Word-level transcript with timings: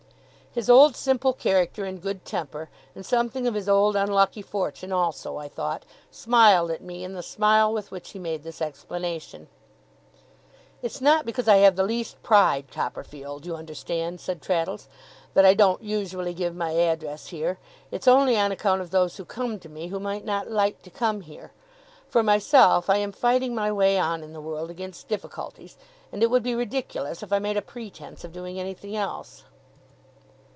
His 0.53 0.69
old 0.69 0.97
simple 0.97 1.31
character 1.31 1.85
and 1.85 2.01
good 2.01 2.25
temper, 2.25 2.69
and 2.93 3.05
something 3.05 3.47
of 3.47 3.53
his 3.53 3.69
old 3.69 3.95
unlucky 3.95 4.41
fortune 4.41 4.91
also, 4.91 5.37
I 5.37 5.47
thought, 5.47 5.83
smiled 6.11 6.71
at 6.71 6.81
me 6.81 7.05
in 7.05 7.13
the 7.13 7.23
smile 7.23 7.71
with 7.71 7.89
which 7.89 8.11
he 8.11 8.19
made 8.19 8.43
this 8.43 8.61
explanation. 8.61 9.47
'It's 10.81 10.99
not 10.99 11.25
because 11.25 11.47
I 11.47 11.55
have 11.63 11.77
the 11.77 11.85
least 11.85 12.21
pride, 12.21 12.65
Copperfield, 12.69 13.45
you 13.45 13.55
understand,' 13.55 14.19
said 14.19 14.41
Traddles, 14.41 14.89
'that 15.35 15.45
I 15.45 15.53
don't 15.53 15.83
usually 15.83 16.33
give 16.33 16.53
my 16.53 16.71
address 16.71 17.27
here. 17.27 17.57
It's 17.89 18.05
only 18.05 18.35
on 18.37 18.51
account 18.51 18.81
of 18.81 18.91
those 18.91 19.15
who 19.15 19.23
come 19.23 19.57
to 19.57 19.69
me, 19.69 19.87
who 19.87 20.01
might 20.01 20.25
not 20.25 20.51
like 20.51 20.81
to 20.81 20.89
come 20.89 21.21
here. 21.21 21.53
For 22.09 22.23
myself, 22.23 22.89
I 22.89 22.97
am 22.97 23.13
fighting 23.13 23.55
my 23.55 23.71
way 23.71 23.97
on 23.97 24.21
in 24.21 24.33
the 24.33 24.41
world 24.41 24.69
against 24.69 25.07
difficulties, 25.07 25.77
and 26.11 26.21
it 26.21 26.29
would 26.29 26.43
be 26.43 26.55
ridiculous 26.55 27.23
if 27.23 27.31
I 27.31 27.39
made 27.39 27.55
a 27.55 27.61
pretence 27.61 28.25
of 28.25 28.33
doing 28.33 28.59
anything 28.59 28.97
else. 28.97 29.43